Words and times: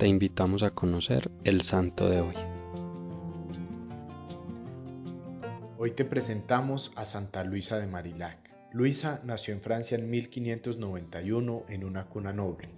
te 0.00 0.08
invitamos 0.08 0.62
a 0.62 0.70
conocer 0.70 1.30
el 1.44 1.60
santo 1.60 2.08
de 2.08 2.22
hoy. 2.22 2.34
Hoy 5.76 5.90
te 5.90 6.06
presentamos 6.06 6.90
a 6.96 7.04
Santa 7.04 7.44
Luisa 7.44 7.78
de 7.78 7.86
Marillac. 7.86 8.38
Luisa 8.72 9.20
nació 9.24 9.52
en 9.52 9.60
Francia 9.60 9.98
en 9.98 10.08
1591 10.08 11.64
en 11.68 11.84
una 11.84 12.06
cuna 12.06 12.32
noble. 12.32 12.70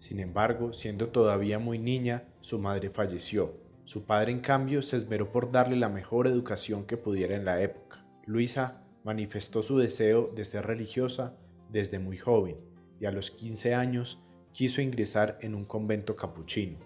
Sin 0.00 0.18
embargo, 0.18 0.72
siendo 0.72 1.10
todavía 1.10 1.60
muy 1.60 1.78
niña, 1.78 2.24
su 2.40 2.58
madre 2.58 2.90
falleció. 2.90 3.54
Su 3.84 4.02
padre, 4.02 4.32
en 4.32 4.40
cambio, 4.40 4.82
se 4.82 4.96
esmeró 4.96 5.30
por 5.30 5.52
darle 5.52 5.76
la 5.76 5.88
mejor 5.88 6.26
educación 6.26 6.86
que 6.86 6.96
pudiera 6.96 7.36
en 7.36 7.44
la 7.44 7.62
época. 7.62 8.04
Luisa 8.26 8.82
manifestó 9.04 9.62
su 9.62 9.78
deseo 9.78 10.32
de 10.34 10.44
ser 10.44 10.66
religiosa 10.66 11.36
desde 11.70 12.00
muy 12.00 12.18
joven 12.18 12.56
y 12.98 13.04
a 13.04 13.12
los 13.12 13.30
15 13.30 13.76
años 13.76 14.24
quiso 14.54 14.80
ingresar 14.80 15.36
en 15.40 15.54
un 15.56 15.64
convento 15.64 16.14
capuchino, 16.14 16.78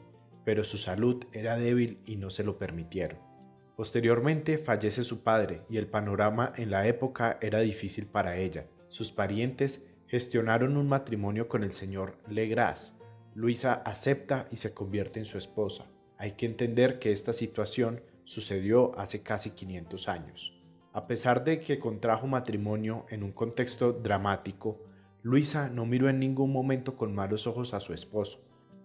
pero 0.45 0.65
su 0.65 0.79
salud 0.79 1.23
era 1.33 1.59
débil 1.59 2.01
y 2.06 2.16
no 2.16 2.30
se 2.30 2.43
lo 2.43 2.59
permitieron. 2.59 3.19
Posteriormente 3.77 4.56
fallece 4.56 5.05
su 5.05 5.20
padre 5.20 5.62
y 5.69 5.77
el 5.77 5.87
panorama 5.87 6.52
en 6.57 6.70
la 6.70 6.88
época 6.88 7.38
era 7.43 7.60
difícil 7.60 8.07
para 8.07 8.41
ella. 8.41 8.66
Sus 8.88 9.12
parientes 9.12 9.87
gestionaron 10.07 10.79
un 10.79 10.88
matrimonio 10.88 11.46
con 11.46 11.62
el 11.62 11.74
señor 11.74 12.16
Legras. 12.27 12.95
Luisa 13.34 13.74
acepta 13.74 14.48
y 14.51 14.57
se 14.57 14.73
convierte 14.73 15.19
en 15.19 15.27
su 15.27 15.37
esposa. 15.37 15.87
Hay 16.16 16.32
que 16.32 16.46
entender 16.46 16.98
que 16.98 17.12
esta 17.12 17.35
situación 17.35 18.01
sucedió 18.24 18.98
hace 18.98 19.23
casi 19.23 19.51
500 19.51 20.09
años. 20.09 20.59
A 20.95 21.07
pesar 21.07 21.45
de 21.45 21.60
que 21.60 21.79
contrajo 21.79 22.27
matrimonio 22.27 23.05
en 23.10 23.23
un 23.23 23.32
contexto 23.32 23.93
dramático, 23.93 24.80
Luisa 25.23 25.69
no 25.69 25.85
miró 25.85 26.09
en 26.09 26.21
ningún 26.21 26.53
momento 26.53 26.97
con 26.97 27.15
malos 27.15 27.47
ojos 27.47 27.75
a 27.75 27.81
su 27.81 27.93
esposo. 27.93 28.41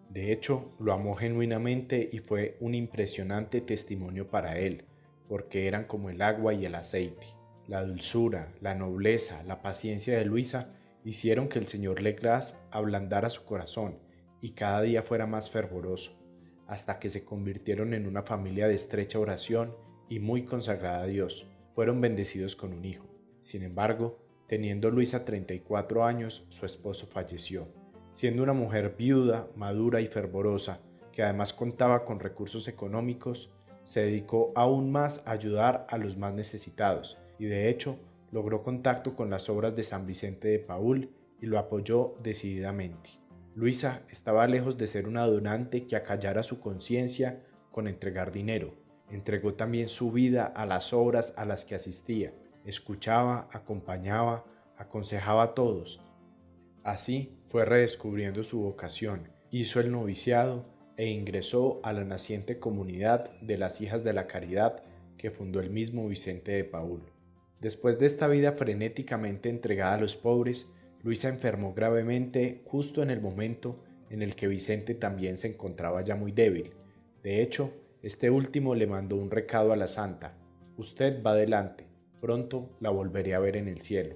De 0.10 0.32
hecho, 0.32 0.74
lo 0.80 0.94
amó 0.94 1.16
genuinamente 1.16 2.10
y 2.12 2.20
fue 2.20 2.58
un 2.60 2.76
impresionante 2.76 3.62
testimonio 3.62 4.30
para 4.30 4.58
él, 4.58 4.86
porque 5.28 5.68
eran 5.68 5.86
como 5.86 6.10
el 6.10 6.22
agua 6.22 6.54
y 6.54 6.66
el 6.66 6.76
aceite. 6.76 7.28
La 7.68 7.84
dulzura, 7.84 8.54
la 8.62 8.76
nobleza, 8.76 9.44
la 9.44 9.62
paciencia 9.62 10.18
de 10.18 10.26
Luisa 10.26 10.74
hicieron 11.06 11.48
que 11.50 11.60
el 11.60 11.68
señor 11.68 12.02
Legras 12.02 12.60
ablandara 12.72 13.30
su 13.30 13.46
corazón 13.46 14.00
y 14.42 14.52
cada 14.52 14.82
día 14.82 15.04
fuera 15.04 15.28
más 15.28 15.50
fervoroso, 15.50 16.20
hasta 16.68 17.00
que 17.00 17.10
se 17.10 17.24
convirtieron 17.24 17.94
en 17.94 18.08
una 18.08 18.24
familia 18.24 18.68
de 18.68 18.76
estrecha 18.76 19.20
oración 19.20 19.76
y 20.10 20.20
muy 20.20 20.44
consagrada 20.44 21.04
a 21.04 21.08
Dios 21.08 21.48
fueron 21.74 22.02
bendecidos 22.02 22.56
con 22.56 22.74
un 22.74 22.86
hijo. 22.86 23.06
Sin 23.42 23.64
embargo, 23.64 24.23
teniendo 24.54 24.92
Luisa 24.92 25.26
34 25.26 26.06
años, 26.06 26.46
su 26.50 26.68
esposo 26.68 27.08
falleció. 27.08 27.70
Siendo 28.12 28.44
una 28.44 28.54
mujer 28.54 28.94
viuda, 28.96 29.48
madura 29.56 30.00
y 30.00 30.06
fervorosa, 30.06 30.80
que 31.12 31.24
además 31.24 31.54
contaba 31.54 32.06
con 32.06 32.20
recursos 32.20 32.68
económicos, 32.68 33.50
se 33.84 34.02
dedicó 34.02 34.52
aún 34.54 34.92
más 34.92 35.24
a 35.26 35.32
ayudar 35.32 35.88
a 35.90 35.98
los 35.98 36.18
más 36.18 36.36
necesitados 36.36 37.18
y 37.40 37.46
de 37.46 37.68
hecho 37.68 37.98
logró 38.32 38.62
contacto 38.62 39.16
con 39.16 39.32
las 39.32 39.50
obras 39.50 39.76
de 39.76 39.82
San 39.82 40.06
Vicente 40.06 40.50
de 40.50 40.60
Paul 40.60 41.10
y 41.42 41.48
lo 41.48 41.58
apoyó 41.58 42.14
decididamente. 42.22 43.10
Luisa 43.56 44.04
estaba 44.12 44.46
lejos 44.46 44.78
de 44.78 44.86
ser 44.86 45.08
una 45.08 45.26
donante 45.26 45.88
que 45.88 45.96
acallara 45.96 46.44
su 46.44 46.60
conciencia 46.60 47.42
con 47.72 47.88
entregar 47.88 48.32
dinero, 48.32 48.76
Entregó 49.10 49.54
también 49.54 49.88
su 49.90 50.12
vida 50.12 50.46
a 50.46 50.66
las 50.66 50.92
obras 50.92 51.34
a 51.38 51.46
las 51.46 51.66
que 51.66 51.76
asistía. 51.76 52.34
Escuchaba, 52.66 53.50
acompañaba, 53.52 54.46
aconsejaba 54.78 55.44
a 55.44 55.54
todos. 55.54 56.00
Así 56.84 57.38
fue 57.48 57.66
redescubriendo 57.66 58.44
su 58.44 58.62
vocación, 58.62 59.30
hizo 59.52 59.80
el 59.80 59.92
noviciado 59.92 60.66
e 60.98 61.10
ingresó 61.10 61.80
a 61.84 61.94
la 61.94 62.04
naciente 62.04 62.60
comunidad 62.60 63.32
de 63.42 63.58
las 63.58 63.82
Hijas 63.82 64.04
de 64.04 64.14
la 64.14 64.28
Caridad 64.28 64.84
que 65.18 65.32
fundó 65.32 65.60
el 65.60 65.70
mismo 65.70 66.08
Vicente 66.08 66.52
de 66.52 66.64
Paul. 66.64 67.02
Después 67.60 67.98
de 67.98 68.06
esta 68.06 68.28
vida 68.28 68.54
frenéticamente 68.54 69.50
entregada 69.50 69.96
a 69.96 70.02
los 70.02 70.16
pobres, 70.16 70.70
Luisa 71.02 71.30
enfermó 71.30 71.74
gravemente 71.74 72.62
justo 72.66 73.04
en 73.04 73.10
el 73.10 73.22
momento 73.22 73.84
en 74.10 74.22
el 74.22 74.36
que 74.36 74.48
Vicente 74.48 74.96
también 74.96 75.38
se 75.38 75.48
encontraba 75.48 76.02
ya 76.02 76.16
muy 76.16 76.32
débil. 76.32 76.72
De 77.24 77.42
hecho, 77.42 77.72
este 78.02 78.30
último 78.30 78.76
le 78.76 78.86
mandó 78.86 79.16
un 79.16 79.32
recado 79.32 79.72
a 79.72 79.78
la 79.78 79.88
santa. 79.88 80.38
Usted 80.78 81.24
va 81.24 81.32
adelante, 81.32 81.88
pronto 82.24 82.70
la 82.80 82.90
volveré 82.90 83.34
a 83.34 83.40
ver 83.40 83.58
en 83.58 83.68
el 83.68 83.82
cielo. 83.82 84.16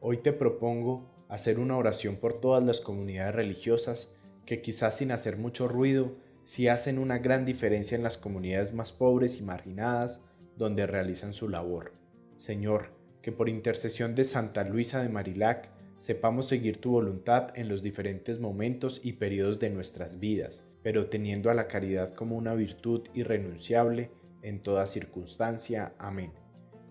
Hoy 0.00 0.16
te 0.16 0.32
propongo 0.32 1.08
hacer 1.28 1.60
una 1.60 1.76
oración 1.76 2.16
por 2.16 2.40
todas 2.40 2.64
las 2.64 2.80
comunidades 2.80 3.32
religiosas 3.32 4.12
que 4.44 4.60
quizás 4.60 4.96
sin 4.96 5.12
hacer 5.12 5.36
mucho 5.36 5.68
ruido, 5.68 6.16
sí 6.42 6.66
hacen 6.66 6.98
una 6.98 7.18
gran 7.18 7.44
diferencia 7.44 7.94
en 7.94 8.02
las 8.02 8.18
comunidades 8.18 8.74
más 8.74 8.90
pobres 8.90 9.38
y 9.38 9.42
marginadas 9.42 10.28
donde 10.56 10.88
realizan 10.88 11.32
su 11.32 11.48
labor. 11.48 11.92
Señor, 12.38 12.86
que 13.22 13.30
por 13.30 13.48
intercesión 13.48 14.16
de 14.16 14.24
Santa 14.24 14.64
Luisa 14.64 15.00
de 15.00 15.08
Marilac 15.08 15.70
sepamos 15.98 16.46
seguir 16.46 16.80
tu 16.80 16.90
voluntad 16.90 17.56
en 17.56 17.68
los 17.68 17.84
diferentes 17.84 18.40
momentos 18.40 19.00
y 19.04 19.12
periodos 19.12 19.60
de 19.60 19.70
nuestras 19.70 20.18
vidas, 20.18 20.64
pero 20.82 21.06
teniendo 21.06 21.52
a 21.52 21.54
la 21.54 21.68
caridad 21.68 22.12
como 22.16 22.36
una 22.36 22.54
virtud 22.54 23.02
irrenunciable 23.14 24.10
en 24.42 24.60
toda 24.60 24.88
circunstancia. 24.88 25.92
Amén. 25.98 26.32